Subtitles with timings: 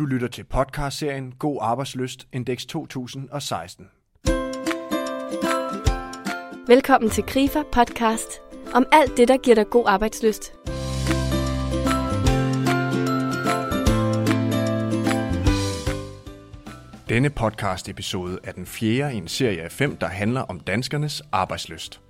[0.00, 3.86] Du lytter til podcastserien God Arbejdsløst Index 2016.
[6.66, 8.40] Velkommen til Grifer podcast
[8.74, 10.52] om alt det, der giver dig god arbejdsløst.
[17.08, 21.22] Denne podcast episode er den fjerde i en serie af fem, der handler om danskernes
[21.32, 22.00] arbejdsløst.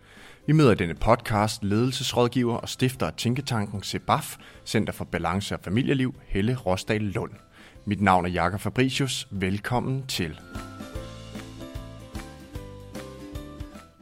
[0.47, 4.37] Vi møder i denne podcast ledelsesrådgiver og stifter af Tænketanken CEBAF,
[4.67, 7.33] Center for Balance og Familieliv, Helle Rosdal Lund.
[7.91, 9.29] Mit navn er Jakob Fabricius.
[9.31, 10.41] Velkommen til.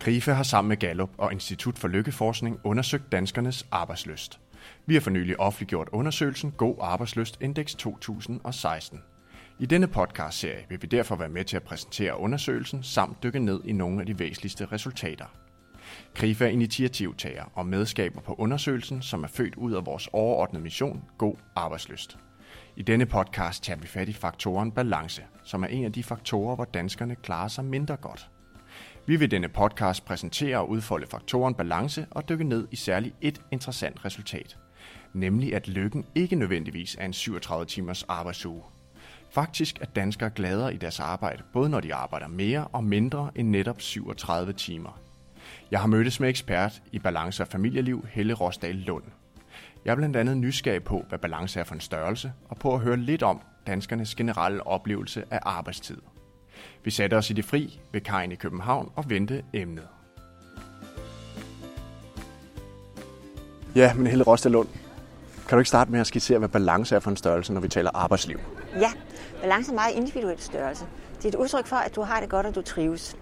[0.01, 4.41] Grife har sammen med Gallup og Institut for Lykkeforskning undersøgt danskernes arbejdsløst.
[4.87, 9.03] Vi har for nylig offentliggjort undersøgelsen God Arbejdsløst Index 2016.
[9.59, 13.61] I denne podcastserie vil vi derfor være med til at præsentere undersøgelsen samt dykke ned
[13.65, 15.27] i nogle af de væsentligste resultater.
[16.15, 21.05] Grife er initiativtager og medskaber på undersøgelsen, som er født ud af vores overordnede mission
[21.19, 22.19] God Arbejdsløst.
[22.79, 26.55] I denne podcast tager vi fat i faktoren balance, som er en af de faktorer,
[26.55, 28.31] hvor danskerne klarer sig mindre godt.
[29.07, 33.15] Vi vil i denne podcast præsentere og udfolde faktoren balance og dykke ned i særligt
[33.21, 34.59] et interessant resultat.
[35.13, 38.63] Nemlig at lykken ikke nødvendigvis er en 37 timers arbejdsuge.
[39.31, 43.49] Faktisk er danskere gladere i deres arbejde, både når de arbejder mere og mindre end
[43.49, 45.01] netop 37 timer.
[45.71, 49.05] Jeg har mødtes med ekspert i balance og familieliv, Helle Rosdal Lund.
[49.85, 52.81] Jeg er blandt andet nysgerrig på, hvad balance er for en størrelse, og på at
[52.81, 55.99] høre lidt om danskernes generelle oplevelse af arbejdstid.
[56.85, 59.89] Vi satte os i det fri ved kajen i København og vendte emnet.
[63.75, 64.69] Ja, men Helle Rosdal Lund,
[65.49, 67.69] kan du ikke starte med at skitsere, hvad balance er for en størrelse, når vi
[67.69, 68.39] taler arbejdsliv?
[68.81, 68.93] Ja,
[69.41, 70.85] balance er en meget individuel størrelse.
[71.17, 73.17] Det er et udtryk for, at du har det godt, og du trives.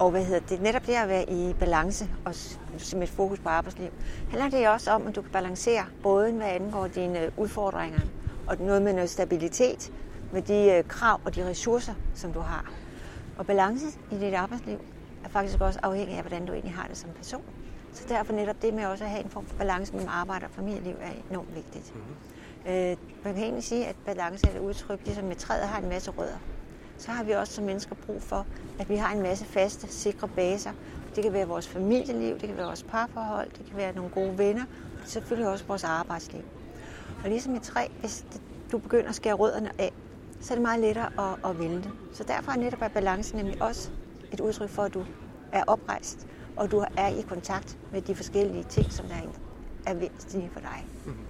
[0.00, 0.62] Og hvad hedder det?
[0.62, 2.34] Netop det at være i balance, og
[2.94, 3.88] med et fokus på arbejdsliv,
[4.30, 8.00] handler det også om, at du kan balancere både hvad angår dine udfordringer,
[8.46, 9.92] og noget med noget stabilitet,
[10.32, 12.72] med de øh, krav og de ressourcer, som du har.
[13.38, 14.78] Og balance i dit arbejdsliv
[15.24, 17.42] er faktisk også afhængig af, hvordan du egentlig har det som person.
[17.92, 20.50] Så derfor netop det med også at have en form for balance mellem arbejde og
[20.50, 21.94] familieliv er enormt vigtigt.
[21.94, 22.72] Mm-hmm.
[22.72, 25.88] Øh, man kan egentlig sige, at balance er et udtryk, ligesom med træet har en
[25.88, 26.38] masse rødder
[26.98, 28.46] så har vi også som mennesker brug for,
[28.78, 30.72] at vi har en masse faste, sikre baser.
[31.16, 34.38] Det kan være vores familieliv, det kan være vores parforhold, det kan være nogle gode
[34.38, 34.64] venner,
[35.02, 36.42] og selvfølgelig også vores arbejdsliv.
[37.24, 38.24] Og ligesom i træ, hvis
[38.72, 39.92] du begynder at skære rødderne af,
[40.40, 41.92] så er det meget lettere at, at vælte.
[42.12, 43.90] Så derfor er netop at balance nemlig også
[44.32, 45.04] et udtryk for, at du
[45.52, 46.26] er oprejst,
[46.56, 49.16] og du er i kontakt med de forskellige ting, som der
[49.86, 50.86] er væsentlige for dig.
[51.04, 51.27] Mm-hmm.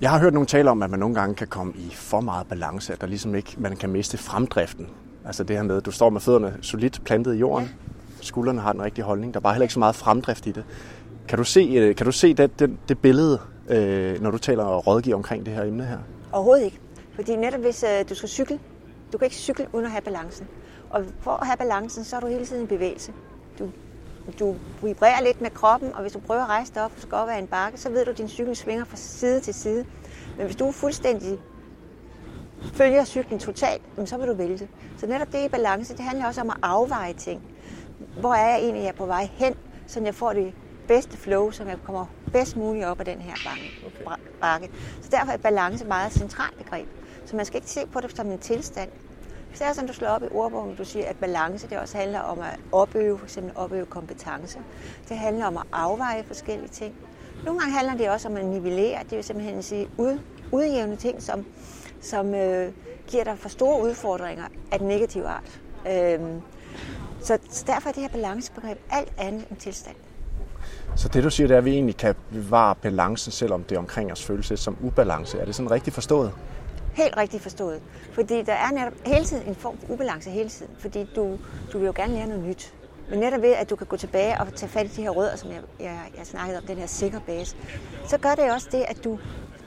[0.00, 2.46] Jeg har hørt nogle tale om, at man nogle gange kan komme i for meget
[2.46, 4.88] balance, at der ligesom ikke, man kan miste fremdriften.
[5.24, 8.24] Altså det her med, at du står med fødderne solidt plantet i jorden, ja.
[8.24, 10.64] skuldrene har den rigtige holdning, der er bare heller ikke så meget fremdrift i det.
[11.28, 14.64] Kan du se, øh, kan du se det, det, det billede, øh, når du taler
[14.64, 15.98] og rådgiver omkring det her emne her?
[16.32, 16.80] Overhovedet ikke.
[17.14, 18.58] Fordi netop hvis øh, du skal cykle,
[19.12, 20.46] du kan ikke cykle uden at have balancen.
[20.90, 23.12] Og for at have balancen, så er du hele tiden i bevægelse.
[23.58, 23.70] Du
[24.34, 27.14] du vibrerer lidt med kroppen, og hvis du prøver at rejse dig op, og skal
[27.14, 29.86] op ad en bakke, så ved du, at din cykel svinger fra side til side.
[30.36, 31.38] Men hvis du fuldstændig
[32.72, 34.68] følger cyklen totalt, så vil du vælte.
[34.98, 37.42] Så netop det i balance, det handler også om at afveje ting.
[38.20, 39.54] Hvor er jeg egentlig jeg er på vej hen,
[39.86, 40.54] så jeg får det
[40.88, 43.34] bedste flow, så jeg kommer bedst muligt op ad den her
[44.40, 44.70] bakke.
[45.02, 46.88] Så derfor er balance meget et centralt begreb.
[47.26, 48.90] Så man skal ikke se på det som en tilstand,
[49.56, 51.98] hvis det er sådan, du slår op i ordbogen, du siger, at balance det også
[51.98, 54.58] handler om at opøve, for eksempel opøve kompetence.
[55.08, 56.94] Det handler om at afveje forskellige ting.
[57.44, 60.18] Nogle gange handler det også om at nivellere, det vil simpelthen sige ud,
[60.52, 61.46] udjævne ting, som,
[62.00, 62.72] som øh,
[63.06, 65.60] giver dig for store udfordringer af den negative art.
[65.88, 66.40] Øhm,
[67.20, 69.96] så, så derfor er det her balancebegreb alt andet end tilstand.
[70.96, 74.12] Så det du siger, det er, at vi egentlig kan bevare balancen, selvom det omkring
[74.12, 75.38] os føles som ubalance.
[75.38, 76.32] Er det sådan rigtigt forstået?
[76.96, 77.82] Helt rigtigt forstået.
[78.12, 80.74] Fordi der er netop hele tiden en form for ubalance hele tiden.
[80.78, 81.38] Fordi du,
[81.72, 82.74] du vil jo gerne lære noget nyt.
[83.10, 85.36] Men netop ved, at du kan gå tilbage og tage fat i de her rødder,
[85.36, 87.56] som jeg, jeg, jeg snakkede om, den her sikre base,
[88.08, 89.18] så gør det også det, at du,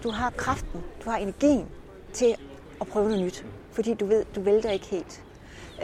[0.04, 1.68] du har kraften, du har energien
[2.14, 2.36] til
[2.82, 3.46] at prøve noget nyt.
[3.72, 5.24] Fordi du ved, du vælter ikke helt.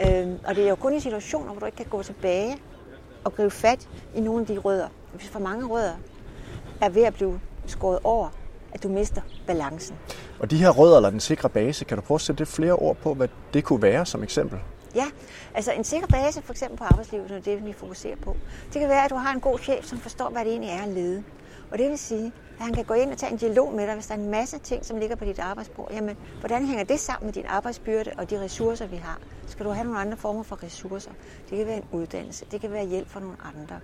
[0.06, 2.58] Øhm, og det er jo kun i situationer, hvor du ikke kan gå tilbage
[3.24, 4.88] og gribe fat i nogle af de rødder.
[5.14, 5.94] Hvis for mange rødder
[6.80, 8.28] er ved at blive skåret over,
[8.72, 9.96] at du mister balancen.
[10.38, 12.72] Og de her rødder, eller den sikre base, kan du prøve at sætte lidt flere
[12.72, 14.58] ord på, hvad det kunne være som eksempel?
[14.94, 15.06] Ja,
[15.54, 18.36] altså en sikker base for eksempel på arbejdslivet, er det vi fokuserer på.
[18.72, 20.82] Det kan være, at du har en god chef, som forstår, hvad det egentlig er
[20.82, 21.24] at lede.
[21.70, 23.94] Og det vil sige, at han kan gå ind og tage en dialog med dig,
[23.94, 25.92] hvis der er en masse ting, som ligger på dit arbejdsbord.
[25.92, 29.18] Jamen, hvordan hænger det sammen med din arbejdsbyrde og de ressourcer, vi har?
[29.46, 31.10] Skal du have nogle andre former for ressourcer?
[31.50, 33.80] Det kan være en uddannelse, det kan være hjælp fra nogle andre.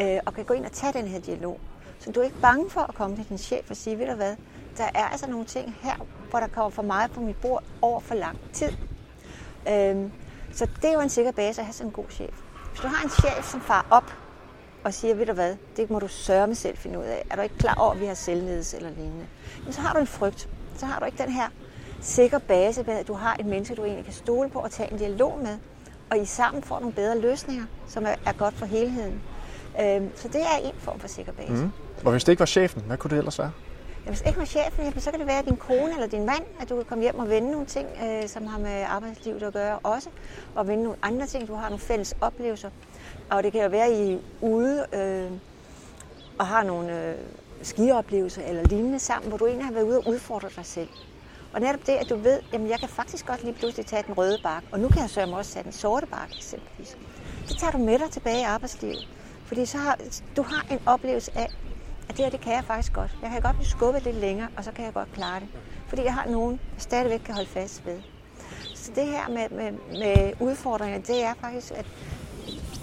[0.00, 1.60] Øh, og kan gå ind og tage den her dialog.
[1.98, 4.14] Så du er ikke bange for at komme til din chef og sige, ved du
[4.14, 4.36] hvad,
[4.76, 5.94] der er altså nogle ting her,
[6.30, 8.72] hvor der kommer for meget på mit bord over for lang tid.
[9.68, 10.12] Øhm,
[10.52, 12.34] så det er jo en sikker base at have sådan en god chef.
[12.70, 14.12] Hvis du har en chef, som far op
[14.84, 17.26] og siger, ved du hvad, det må du sørge med selv finde ud af.
[17.30, 19.26] Er du ikke klar over, at vi har selvledelse eller lignende?
[19.64, 20.48] Men så har du en frygt.
[20.76, 21.48] Så har du ikke den her
[22.00, 24.92] sikker base med, at du har et menneske, du egentlig kan stole på og tage
[24.92, 25.58] en dialog med.
[26.10, 29.22] Og I sammen får nogle bedre løsninger, som er, er godt for helheden.
[29.80, 31.52] Øhm, så det er en form for sikker base.
[31.52, 31.70] Mm.
[32.04, 33.52] Og hvis det ikke var chefen, hvad kunne det ellers være?
[34.04, 36.68] Ja, hvis ikke var chefen, så kan det være din kone eller din mand, at
[36.68, 39.78] du kan komme hjem og vende nogle ting, øh, som har med arbejdslivet at gøre
[39.78, 40.08] også.
[40.54, 42.70] Og vende nogle andre ting, du har nogle fælles oplevelser.
[43.30, 45.30] Og det kan jo være, at I er ude øh,
[46.38, 47.14] og har nogle øh,
[47.62, 50.88] skioplevelser eller lignende sammen, hvor du egentlig har været ude og udfordre dig selv.
[51.52, 54.18] Og netop det, at du ved, at jeg kan faktisk godt lige pludselig tage den
[54.18, 56.96] røde bark, og nu kan jeg sørge mig også tage den sorte bark eksempelvis.
[57.48, 59.08] Det tager du med dig tilbage i arbejdslivet.
[59.46, 59.98] Fordi så har,
[60.36, 61.48] du har en oplevelse af,
[62.08, 63.10] at det her, det kan jeg faktisk godt.
[63.22, 65.48] Jeg kan godt blive skubbet lidt længere, og så kan jeg godt klare det.
[65.88, 68.00] Fordi jeg har nogen, jeg stadigvæk kan holde fast ved.
[68.74, 71.86] Så det her med, med, med udfordringer, det er faktisk, at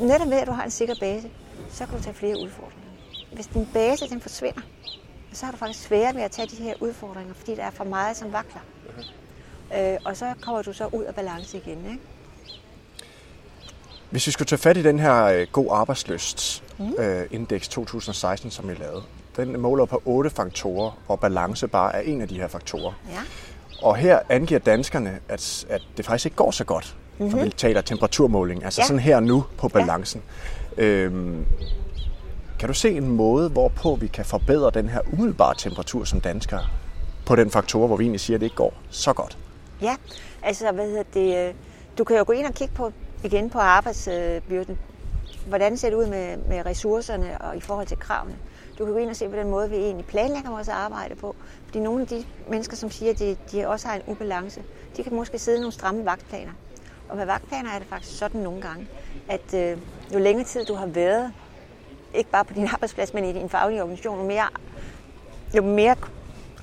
[0.01, 1.29] netop ved, at du har en sikker base,
[1.69, 2.89] så kan du tage flere udfordringer.
[3.33, 4.61] Hvis din base den forsvinder,
[5.33, 7.83] så har du faktisk sværere ved at tage de her udfordringer, fordi der er for
[7.83, 8.61] meget, som vakler.
[8.85, 9.77] Uh-huh.
[9.77, 11.85] Øh, og så kommer du så ud af balance igen.
[11.85, 11.99] Ikke?
[14.13, 16.93] Hvis vi skulle tage fat i den her øh, god arbejdsløst mm.
[17.03, 19.03] øh, indeks 2016, som vi lavede,
[19.37, 22.93] den måler på otte faktorer, og balance bare er en af de her faktorer.
[23.11, 23.19] Ja.
[23.81, 27.37] Og her angiver danskerne, at, at det faktisk ikke går så godt, mm-hmm.
[27.37, 28.87] når vi taler temperaturmåling, altså ja.
[28.87, 30.21] sådan her nu på balancen.
[30.77, 30.83] Ja.
[30.83, 31.45] Øhm,
[32.59, 36.65] kan du se en måde, hvorpå vi kan forbedre den her umiddelbare temperatur som danskere
[37.25, 39.37] på den faktor, hvor vi egentlig siger, at det ikke går så godt?
[39.81, 39.95] Ja,
[40.43, 41.53] altså hvad hedder det, øh,
[41.97, 42.91] du kan jo gå ind og kigge på
[43.23, 44.79] igen på arbejdsbyrden.
[45.47, 48.35] Hvordan ser det ud med, med ressourcerne og i forhold til kravene?
[48.79, 51.35] Du kan gå ind og se på den måde, vi egentlig planlægger vores arbejde på.
[51.65, 54.63] Fordi nogle af de mennesker, som siger, at de, de også har en ubalance,
[54.97, 56.51] de kan måske sidde i nogle stramme vagtplaner.
[57.09, 58.87] Og med vagtplaner er det faktisk sådan nogle gange,
[59.29, 59.77] at øh,
[60.13, 61.31] jo længere tid du har været,
[62.13, 64.47] ikke bare på din arbejdsplads, men i din faglige organisation, jo mere,
[65.57, 65.95] jo mere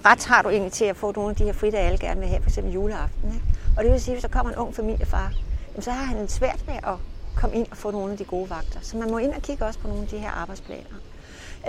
[0.05, 2.29] ret har du egentlig til at få nogle af de her fridage, alle gerne vil
[2.29, 2.59] have, f.eks.
[2.59, 3.33] juleaften.
[3.35, 3.47] Ikke?
[3.77, 5.33] Og det vil sige, at hvis der kommer en ung familiefar,
[5.83, 6.95] så har han svært med at
[7.37, 8.81] komme ind og få nogle af de gode vagter.
[8.83, 10.97] Så man må ind og kigge også på nogle af de her arbejdsplaner.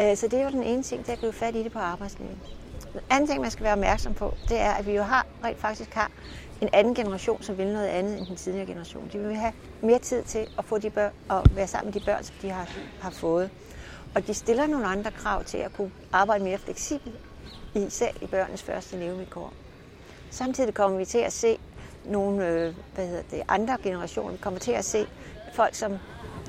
[0.01, 1.79] Øh, så det er jo den ene ting, der at gribe fat i det på
[1.79, 2.37] arbejdslivet.
[2.93, 5.59] Den anden ting, man skal være opmærksom på, det er, at vi jo har rent
[5.59, 6.11] faktisk har
[6.61, 9.09] en anden generation, som vil noget andet end den tidligere generation.
[9.13, 12.05] De vil have mere tid til at få de børn og være sammen med de
[12.05, 12.69] børn, som de har,
[13.01, 13.49] har fået.
[14.15, 17.15] Og de stiller nogle andre krav til at kunne arbejde mere fleksibelt,
[17.75, 19.53] især i børnenes første levevilkår.
[20.29, 21.57] Samtidig kommer vi til at se
[22.05, 24.31] nogle øh, hvad hedder det, andre generationer.
[24.31, 25.07] Vi kommer til at se
[25.53, 25.97] folk, som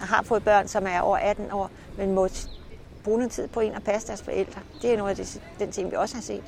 [0.00, 2.28] har fået børn, som er over 18 år, men må
[3.04, 4.60] bruge noget tid på en og passe deres forældre.
[4.82, 6.44] Det er noget af det, den ting, vi også har set.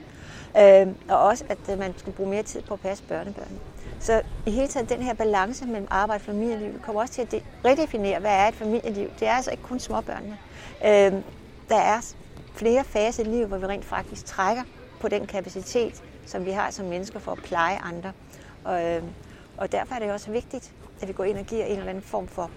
[0.59, 3.61] Øh, og også, at øh, man skal bruge mere tid på at passe børnebørn.
[4.01, 7.43] Så i hele taget, den her balance mellem arbejde og familieliv kommer også til at
[7.65, 9.11] redefinere, hvad er et familieliv.
[9.21, 10.39] Det er altså ikke kun småbørnene.
[10.85, 11.13] Øh,
[11.69, 12.01] der er
[12.55, 14.63] flere faser i livet, hvor vi rent faktisk trækker
[15.01, 18.13] på den kapacitet, som vi har som mennesker for at pleje andre.
[18.65, 19.03] Og, øh,
[19.57, 22.03] og derfor er det også vigtigt, at vi går ind og giver en eller anden
[22.03, 22.51] form for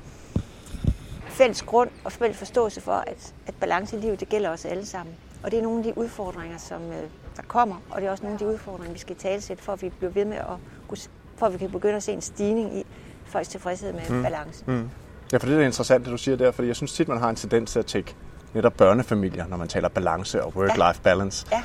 [1.27, 4.86] fælles grund og fælles forståelse for, at, at balance i livet, det gælder os alle
[4.86, 5.15] sammen.
[5.44, 7.04] Og det er nogle af de udfordringer, som øh,
[7.36, 9.81] der kommer, og det er også nogle af de udfordringer, vi skal talsætte, for at
[9.81, 12.86] vi bliver ved med at for at vi kan begynde at se en stigning i
[13.25, 14.24] folks tilfredshed med mm.
[14.24, 14.63] balance.
[14.67, 14.89] Mm.
[15.32, 17.29] Ja, for det er interessant, det du siger der, fordi jeg synes tit, man har
[17.29, 18.15] en tendens til at tænke
[18.53, 20.93] netop børnefamilier, når man taler balance og work-life ja.
[21.03, 21.48] balance.
[21.51, 21.63] Ja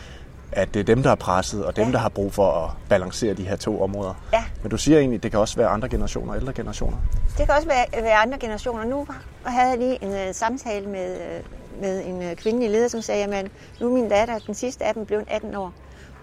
[0.52, 1.92] at det er dem, der er presset, og dem, ja.
[1.92, 4.14] der har brug for at balancere de her to områder.
[4.32, 4.44] Ja.
[4.62, 6.96] Men du siger egentlig, at det kan også være andre generationer, ældre generationer.
[7.38, 8.84] Det kan også være, være andre generationer.
[8.84, 9.06] Nu
[9.44, 13.24] havde jeg lige en uh, samtale med, uh, med en uh, kvindelig leder, som sagde,
[13.24, 15.72] at nu er min datter, den sidste af dem, blevet 18 år.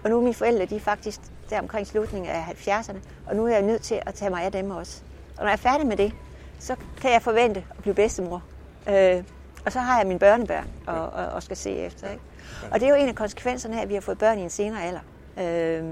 [0.04, 1.20] Og nu er mine forældre, de er faktisk
[1.50, 2.96] der omkring slutningen af 70'erne,
[3.26, 5.02] og nu er jeg nødt til at tage mig af dem også.
[5.36, 6.12] Og når jeg er færdig med det,
[6.58, 8.42] så kan jeg forvente at blive bedstemor.
[8.88, 9.22] Øh,
[9.66, 12.10] og så har jeg mine børnebørn og, og, og skal se efter.
[12.10, 12.22] Ikke?
[12.70, 14.50] Og det er jo en af konsekvenserne af, at vi har fået børn i en
[14.50, 15.00] senere alder.
[15.38, 15.84] Øh,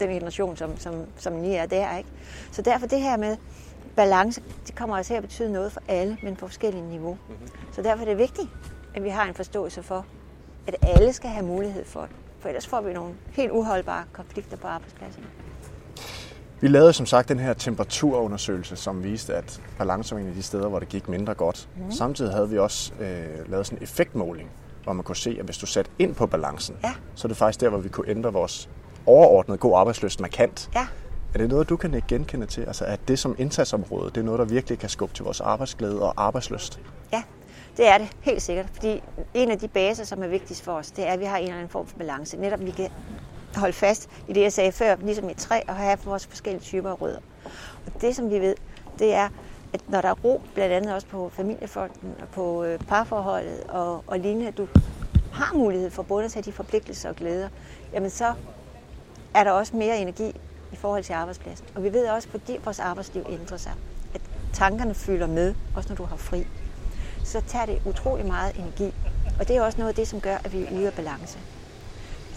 [0.00, 1.96] den generation, som, som, som lige er der.
[1.96, 2.10] Ikke?
[2.52, 3.36] Så derfor det her med
[3.96, 7.18] balance, det kommer også her at betyde noget for alle, men på forskellige niveau.
[7.28, 7.48] Mm-hmm.
[7.72, 8.48] Så derfor er det vigtigt,
[8.94, 10.06] at vi har en forståelse for,
[10.66, 12.10] at alle skal have mulighed for det.
[12.40, 15.24] For ellers får vi nogle helt uholdbare konflikter på arbejdspladsen.
[16.60, 20.42] Vi lavede som sagt den her temperaturundersøgelse, som viste, at balance var en af de
[20.42, 21.68] steder, hvor det gik mindre godt.
[21.76, 21.92] Mm.
[21.92, 24.50] Samtidig havde vi også øh, lavet sådan en effektmåling,
[24.88, 26.92] hvor man kunne se, at hvis du satte ind på balancen, ja.
[27.14, 28.68] så er det faktisk der, hvor vi kunne ændre vores
[29.06, 30.70] overordnede god arbejdsløst markant.
[30.74, 30.86] Ja.
[31.34, 32.60] Er det noget, du kan genkende til?
[32.60, 36.02] Altså, at det som indsatsområde, det er noget, der virkelig kan skubbe til vores arbejdsglæde
[36.02, 36.80] og arbejdsløst?
[37.12, 37.22] Ja,
[37.76, 38.66] det er det helt sikkert.
[38.72, 39.02] Fordi
[39.34, 41.42] en af de baser, som er vigtigst for os, det er, at vi har en
[41.42, 42.36] eller anden form for balance.
[42.36, 42.88] Netop, vi kan
[43.56, 46.90] holde fast i det, jeg sagde før, ligesom et træ, og have vores forskellige typer
[46.90, 47.20] af rødder.
[47.86, 48.54] Og det, som vi ved,
[48.98, 49.28] det er,
[49.72, 54.04] at når der er ro, blandt andet også på familiefonden og på øh, parforholdet og,
[54.06, 54.68] og lignende, at du
[55.32, 57.48] har mulighed for både at tage de forpligtelser og glæder,
[57.92, 58.34] jamen så
[59.34, 60.32] er der også mere energi
[60.72, 61.66] i forhold til arbejdspladsen.
[61.74, 63.72] Og vi ved også, fordi vores arbejdsliv ændrer sig,
[64.14, 64.20] at
[64.52, 66.46] tankerne fylder med, også når du har fri.
[67.24, 68.94] Så tager det utrolig meget energi.
[69.40, 71.38] Og det er også noget af det, som gør, at vi yder balance.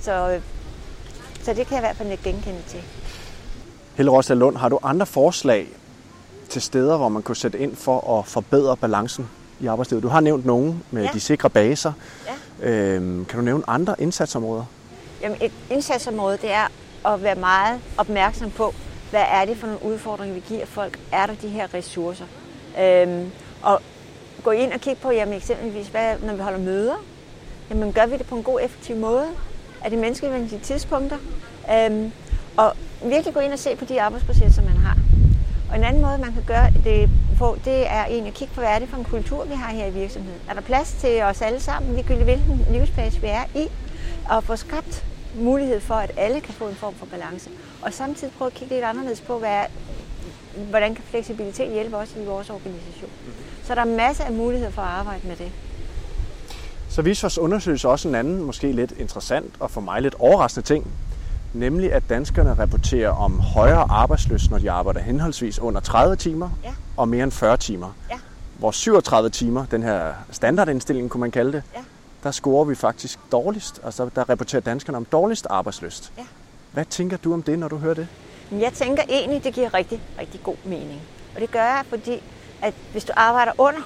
[0.02, 0.42] Så, øh,
[1.42, 2.84] så det kan jeg i hvert fald ikke genkende til.
[3.96, 5.68] Helle Rosdal Lund, har du andre forslag
[6.52, 9.30] til steder, hvor man kunne sætte ind for at forbedre balancen
[9.60, 10.04] i arbejdslivet?
[10.04, 11.10] Du har nævnt nogen med ja.
[11.14, 11.94] de sikre baser.
[12.62, 12.70] Ja.
[12.70, 14.66] Øhm, kan du nævne andre indsatsområder?
[15.22, 16.68] Jamen et indsatsområde, det er
[17.06, 18.74] at være meget opmærksom på,
[19.10, 21.00] hvad er det for nogle udfordringer, vi giver folk?
[21.12, 22.26] Er der de her ressourcer?
[22.80, 23.32] Øhm,
[23.62, 23.82] og
[24.44, 26.96] gå ind og kigge på, jamen eksempelvis, hvad, når vi holder møder,
[27.70, 29.28] jamen gør vi det på en god, effektiv måde?
[29.84, 31.18] Er det menneskevenlige tidspunkter?
[31.74, 32.12] Øhm,
[32.58, 34.71] og virkelig gå ind og se på de arbejdsprocesser, man.
[35.72, 38.62] Og en anden måde, man kan gøre det på, det er egentlig at kigge på,
[38.62, 40.40] hvad er det for en kultur, vi har her i virksomheden.
[40.50, 43.68] Er der plads til os alle sammen, ligegyldigt hvilken livsfase vi er i,
[44.30, 47.50] og få skabt mulighed for, at alle kan få en form for balance.
[47.82, 49.64] Og samtidig prøve at kigge lidt anderledes på, hvad,
[50.70, 53.12] hvordan kan fleksibilitet hjælpe os i vores organisation.
[53.64, 55.52] Så der er masser af muligheder for at arbejde med det.
[56.90, 60.68] Så viser vores undersøgelse også en anden, måske lidt interessant og for mig lidt overraskende
[60.68, 60.88] ting,
[61.54, 66.74] nemlig at danskerne rapporterer om højere arbejdsløs, når de arbejder henholdsvis under 30 timer ja.
[66.98, 67.96] og mere end 40 timer.
[68.10, 68.20] Ja.
[68.60, 71.80] Hvor 37 timer, den her standardindstilling kunne man kalde det, ja.
[72.24, 73.82] der scorer vi faktisk dårligst.
[73.84, 76.12] Altså der rapporterer danskerne om dårligst arbejdsløst.
[76.18, 76.24] Ja.
[76.72, 78.08] Hvad tænker du om det, når du hører det?
[78.52, 81.02] Jeg tænker egentlig, det giver rigtig, rigtig god mening.
[81.36, 82.24] Og det gør jeg, fordi
[82.62, 83.82] at hvis du arbejder under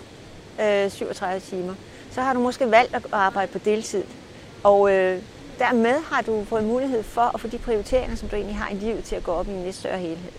[0.62, 1.74] øh, 37 timer,
[2.12, 4.04] så har du måske valgt at arbejde på deltid.
[4.64, 5.22] Og øh,
[5.60, 8.76] dermed har du fået mulighed for at få de prioriteringer, som du egentlig har i
[8.76, 10.32] livet, til at gå op i en lidt større helhed.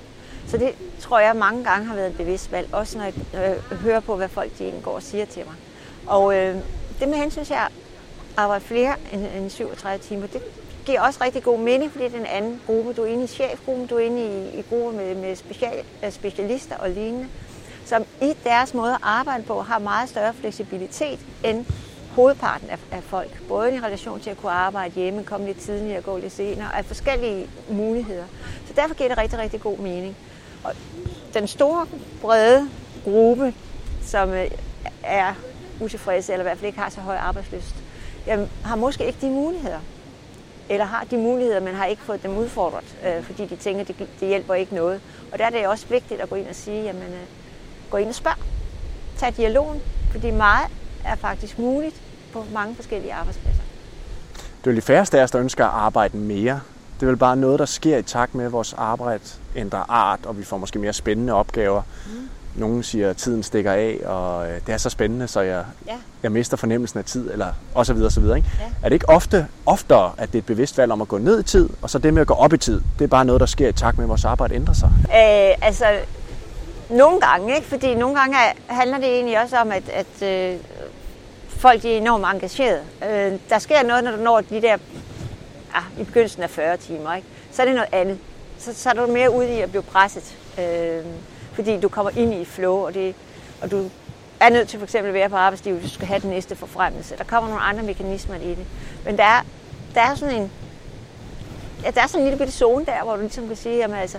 [0.46, 3.14] Så det tror jeg mange gange har været et bevidst valg, også når jeg
[3.70, 5.54] øh, hører på, hvad folk de egentlig går og siger til mig.
[6.06, 6.56] Og øh,
[7.00, 7.68] det med hensyn til at
[8.36, 10.42] arbejde flere end, end 37 timer, det
[10.86, 12.92] giver også rigtig god mening, fordi det er en anden gruppe.
[12.92, 16.12] Du er inde i chefgruppen, du er inde i, i grupper med, med special, øh,
[16.12, 17.28] specialister og lignende,
[17.84, 21.66] som i deres måde at arbejde på har meget større fleksibilitet end
[22.16, 23.42] hovedparten af, af folk.
[23.48, 26.84] Både i relation til at kunne arbejde hjemme, komme lidt tidligere, gå lidt senere, af
[26.84, 28.24] forskellige muligheder.
[28.66, 30.16] Så derfor giver det rigtig, rigtig god mening.
[30.64, 30.72] Og
[31.34, 31.86] den store,
[32.20, 32.68] brede
[33.04, 33.54] gruppe,
[34.02, 34.50] som øh,
[35.02, 35.34] er
[35.80, 37.74] utilfredse, eller i hvert fald ikke har så høj arbejdsløst,
[38.26, 39.80] jamen, har måske ikke de muligheder.
[40.68, 43.98] Eller har de muligheder, men har ikke fået dem udfordret, øh, fordi de tænker, det,
[44.20, 45.00] det hjælper ikke noget.
[45.32, 47.26] Og der er det også vigtigt at gå ind og sige, jamen, øh,
[47.90, 48.36] gå ind og spørg.
[49.18, 50.70] Tag dialogen, fordi meget
[51.04, 52.02] er faktisk muligt,
[52.36, 53.62] på mange forskellige arbejdspladser.
[54.58, 56.60] Det er jo de færreste af os, der ønsker at arbejde mere.
[57.00, 59.22] Det er vel bare noget, der sker i takt med, at vores arbejde
[59.56, 61.82] ændrer art, og vi får måske mere spændende opgaver.
[62.06, 62.28] Mm.
[62.54, 65.96] Nogle siger, at tiden stikker af, og øh, det er så spændende, så jeg, ja.
[66.22, 68.36] jeg mister fornemmelsen af tid, eller og så videre, og så videre.
[68.36, 68.50] Ikke?
[68.60, 68.64] Ja.
[68.82, 71.40] Er det ikke ofte, oftere, at det er et bevidst valg om at gå ned
[71.40, 73.40] i tid, og så det med at gå op i tid, det er bare noget,
[73.40, 74.90] der sker i takt med, at vores arbejde ændrer sig?
[75.02, 75.86] Øh, altså,
[76.90, 77.66] nogle gange, ikke?
[77.66, 80.58] fordi nogle gange handler det egentlig også om, at, at øh,
[81.66, 82.82] folk de er enormt engagerede.
[83.04, 84.76] Øh, der sker noget, når du når de der
[85.74, 87.14] ah, i begyndelsen af 40 timer.
[87.14, 87.28] Ikke?
[87.50, 88.18] Så er det noget andet.
[88.58, 90.36] Så, så er du mere ude i at blive presset.
[90.58, 91.04] Øh,
[91.52, 93.14] fordi du kommer ind i flow, og, det,
[93.62, 93.90] og du
[94.40, 96.56] er nødt til for eksempel at være på arbejdslivet, hvis du skal have den næste
[96.56, 97.16] forfremmelse.
[97.16, 98.66] Der kommer nogle andre mekanismer i det.
[99.04, 99.42] Men der er,
[99.94, 100.50] der er sådan en
[101.84, 103.94] ja, der er sådan en lille bitte zone der, hvor du ligesom kan sige, at
[103.94, 104.18] altså,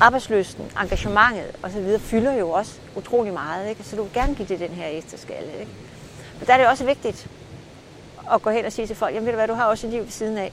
[0.00, 1.98] arbejdsløsten, engagementet osv.
[1.98, 3.68] fylder jo også utrolig meget.
[3.68, 3.84] Ikke?
[3.84, 5.50] Så du vil gerne give det den her ekstra skalle.
[5.60, 5.72] Ikke?
[6.38, 7.28] Men der er det også vigtigt
[8.32, 9.92] at gå hen og sige til folk, jamen ved du hvad, du har også et
[9.92, 10.52] liv ved siden af.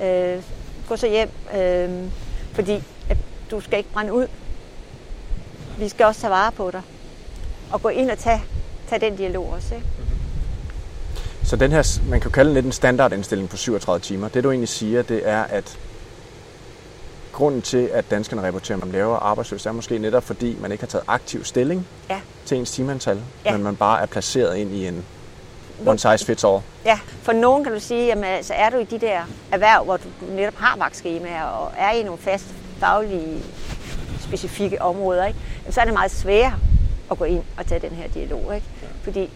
[0.00, 0.42] Øh,
[0.88, 2.10] gå så hjem, øh,
[2.52, 3.16] fordi at
[3.50, 4.26] du skal ikke brænde ud.
[5.78, 6.82] Vi skal også tage vare på dig.
[7.72, 8.42] Og gå ind og tage,
[8.88, 9.74] tage den dialog også.
[9.74, 9.86] Ikke?
[11.44, 14.28] Så den her, man kan kalde den lidt en standardindstilling på 37 timer.
[14.28, 15.78] Det du egentlig siger, det er, at
[17.32, 20.88] grunden til, at danskerne rapporterer om lavere arbejdsløs, er måske netop fordi, man ikke har
[20.88, 22.20] taget aktiv stilling ja.
[22.44, 23.52] til ens timeantal, ja.
[23.52, 25.04] men man bare er placeret ind i en
[25.86, 26.60] one size fits all.
[26.84, 29.20] Ja, for nogen kan du sige, jamen altså er du i de der
[29.52, 32.44] erhverv, hvor du netop har vagtskemaer og er i nogle fast
[32.80, 33.42] faglige
[34.20, 35.38] specifikke områder, ikke?
[35.62, 36.54] Jamen, så er det meget sværere
[37.10, 38.54] at gå ind og tage den her dialog.
[38.54, 38.66] Ikke?
[39.02, 39.30] Fordi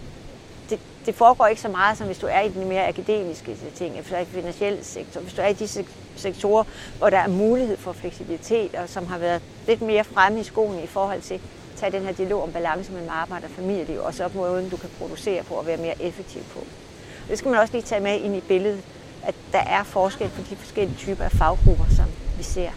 [0.71, 3.95] det, det foregår ikke så meget, som hvis du er i den mere akademiske ting,
[3.95, 5.85] hvis du er i finansielle sektor, hvis du er i de
[6.17, 6.65] sektorer,
[6.99, 10.83] hvor der er mulighed for fleksibilitet, og som har været lidt mere fremme i skolen
[10.83, 11.41] i forhold til
[11.83, 14.91] tage den her dialog om balance mellem arbejde og familieliv, og så måden, du kan
[14.99, 16.61] producere på og være mere effektiv på.
[17.29, 18.81] Det skal man også lige tage med ind i billedet.
[19.25, 22.05] at der er forskel på de forskellige typer af faggrupper, som
[22.39, 22.71] vi ser.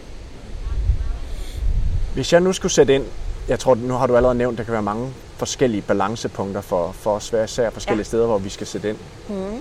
[2.14, 3.04] Hvis jeg nu skulle sætte ind,
[3.48, 6.92] jeg tror, nu har du allerede nævnt, at der kan være mange forskellige balancepunkter for,
[6.92, 8.04] for os hver især forskellige ja.
[8.04, 8.98] steder, hvor vi skal sætte ind.
[9.28, 9.60] Mm.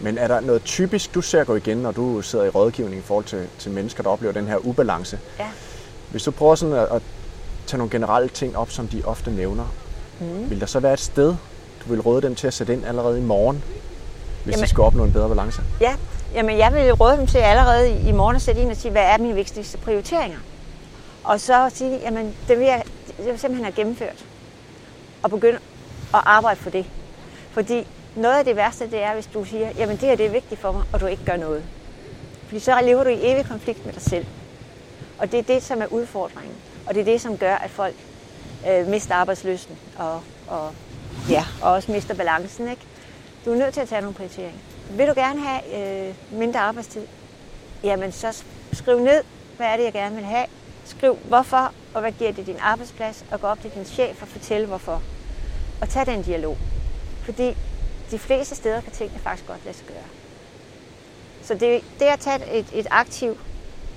[0.00, 3.02] Men er der noget typisk, du ser gå igen, når du sidder i rådgivning i
[3.02, 5.18] forhold til, til mennesker, der oplever den her ubalance?
[5.38, 5.48] Ja.
[6.10, 7.02] Hvis du prøver sådan at, at
[7.70, 9.64] tage nogle generelle ting op, som de ofte nævner,
[10.20, 10.50] mm.
[10.50, 11.36] vil der så være et sted,
[11.84, 13.64] du vil råde dem til at sætte ind allerede i morgen,
[14.44, 15.62] hvis Jamen, de skal opnå en bedre balance?
[15.80, 15.94] Ja,
[16.34, 19.02] Jamen, jeg vil råde dem til allerede i morgen at sætte ind og sige, hvad
[19.02, 20.38] er mine vigtigste prioriteringer?
[21.24, 22.82] Og så sige, jamen, det vil jeg,
[23.16, 24.24] det vil simpelthen have gennemført.
[25.22, 25.58] Og begynde
[26.14, 26.86] at arbejde for det.
[27.50, 27.86] Fordi
[28.16, 30.60] noget af det værste, det er, hvis du siger, jamen det her det er vigtigt
[30.60, 31.62] for mig, og du ikke gør noget.
[32.46, 34.26] Fordi så lever du i evig konflikt med dig selv.
[35.18, 36.54] Og det er det, som er udfordringen.
[36.90, 37.94] Og det er det, som gør, at folk
[38.68, 40.72] øh, mister arbejdsløsten og, og,
[41.28, 42.68] ja, og også mister balancen.
[42.68, 42.82] Ikke?
[43.44, 44.58] Du er nødt til at tage nogle prioriteringer.
[44.90, 47.06] Vil du gerne have øh, mindre arbejdstid?
[47.82, 48.42] Jamen så
[48.72, 49.22] skriv ned,
[49.56, 50.46] hvad er det, jeg gerne vil have.
[50.84, 54.28] Skriv hvorfor, og hvad giver det din arbejdsplads, og gå op til din chef og
[54.28, 55.02] fortælle hvorfor.
[55.80, 56.56] Og tag den dialog.
[57.22, 57.56] Fordi
[58.10, 60.04] de fleste steder kan tingene faktisk godt lade sig gøre.
[61.42, 63.38] Så det, det at tage et, et aktivt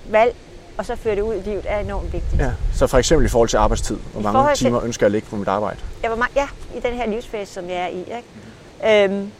[0.09, 0.35] valg,
[0.77, 2.42] og så føre det ud i livet, er enormt vigtigt.
[2.42, 3.98] Ja, så for eksempel i forhold til arbejdstid.
[4.12, 5.80] Hvor I mange timer til, ønsker jeg at ligge på mit arbejde?
[6.03, 8.00] Ja, hvor mange, ja, i den her livsfase, som jeg er i.
[8.00, 9.06] Ikke?
[9.06, 9.32] Øhm,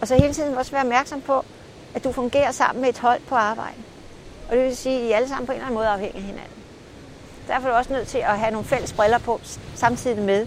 [0.00, 1.44] og så hele tiden også være opmærksom på,
[1.94, 3.76] at du fungerer sammen med et hold på arbejde.
[4.48, 6.22] Og det vil sige, at I alle sammen på en eller anden måde afhængige af
[6.22, 6.52] hinanden.
[7.48, 9.40] Derfor er du også nødt til at have nogle fælles briller på,
[9.74, 10.46] samtidig med,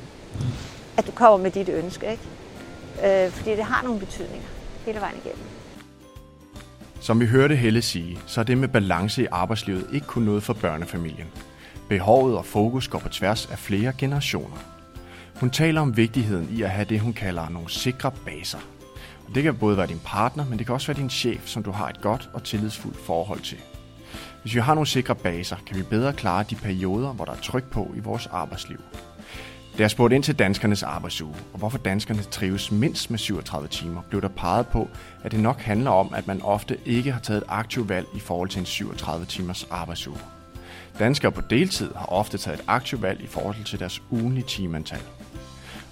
[0.98, 2.12] at du kommer med dit ønske.
[2.12, 3.26] Ikke?
[3.26, 4.48] Øh, fordi det har nogle betydninger
[4.86, 5.46] hele vejen igennem.
[7.04, 10.44] Som vi hørte Helle sige, så er det med balance i arbejdslivet ikke kun noget
[10.44, 11.28] for børnefamilien.
[11.90, 14.58] Behovet og fokus går på tværs af flere generationer.
[15.36, 18.58] Hun taler om vigtigheden i at have det, hun kalder nogle sikre baser.
[19.28, 21.64] Og det kan både være din partner, men det kan også være din chef, som
[21.64, 23.58] du har et godt og tillidsfuldt forhold til.
[24.42, 27.42] Hvis vi har nogle sikre baser, kan vi bedre klare de perioder, hvor der er
[27.42, 28.80] tryk på i vores arbejdsliv.
[29.78, 34.02] Da jeg spurgte ind til danskernes arbejdsuge, og hvorfor danskerne trives mindst med 37 timer,
[34.10, 34.90] blev der peget på,
[35.24, 38.20] at det nok handler om, at man ofte ikke har taget et aktivt valg i
[38.20, 40.18] forhold til en 37 timers arbejdsuge.
[41.00, 45.02] Danskere på deltid har ofte taget et aktivt valg i forhold til deres ugenlige timeantal.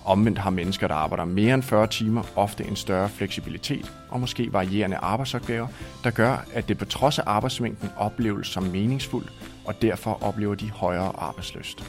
[0.05, 4.53] Omvendt har mennesker, der arbejder mere end 40 timer, ofte en større fleksibilitet og måske
[4.53, 5.67] varierende arbejdsopgaver,
[6.03, 9.31] der gør, at det på trods af arbejdsmængden opleves som meningsfuldt,
[9.65, 11.83] og derfor oplever de højere arbejdsløst.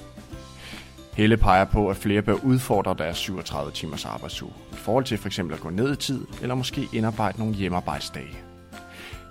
[1.13, 5.39] Helle peger på, at flere bør udfordre deres 37 timers arbejdsuge, i forhold til f.eks.
[5.39, 8.37] at gå ned i tid, eller måske indarbejde nogle hjemmearbejdsdage.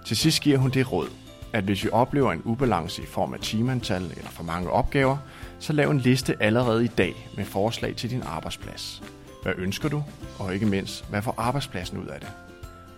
[0.05, 1.07] Til sidst giver hun det råd,
[1.53, 5.17] at hvis vi oplever en ubalance i form af timeantal eller for mange opgaver,
[5.59, 9.03] så lav en liste allerede i dag med forslag til din arbejdsplads.
[9.43, 10.03] Hvad ønsker du?
[10.39, 12.29] Og ikke mindst, hvad får arbejdspladsen ud af det?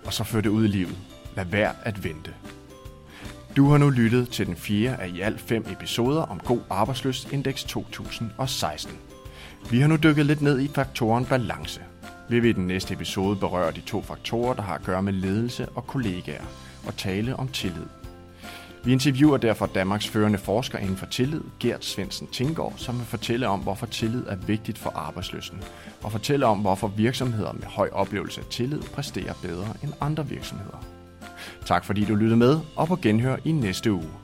[0.05, 0.97] Og så før det ud i livet.
[1.35, 2.33] Lad være at vente.
[3.55, 7.31] Du har nu lyttet til den fjerde af i alt fem episoder om God Arbejdsløst
[7.31, 8.97] indeks 2016.
[9.71, 11.81] Vi har nu dykket lidt ned i faktoren balance.
[12.29, 15.13] Vi vil i den næste episode berøre de to faktorer, der har at gøre med
[15.13, 16.43] ledelse og kollegaer,
[16.87, 17.85] og tale om tillid.
[18.83, 23.47] Vi interviewer derfor Danmarks førende forsker inden for tillid, Gert Svendsen Tinggaard, som vil fortælle
[23.47, 25.63] om, hvorfor tillid er vigtigt for arbejdsløsen,
[26.03, 30.92] og fortælle om, hvorfor virksomheder med høj oplevelse af tillid præsterer bedre end andre virksomheder.
[31.65, 34.22] Tak fordi du lyttede med, og på genhør i næste uge.